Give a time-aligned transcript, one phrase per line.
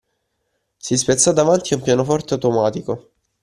[0.79, 3.11] Si spezzò davanti a un pianoforte automatico.